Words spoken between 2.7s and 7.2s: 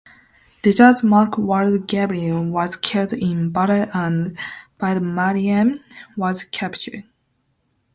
killed in battle and Baeda Maryam was captured.